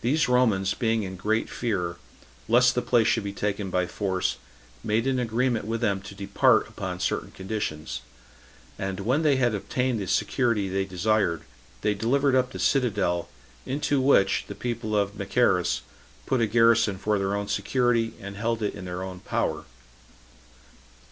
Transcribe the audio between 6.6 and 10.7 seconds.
upon certain conditions; and when they had obtained the security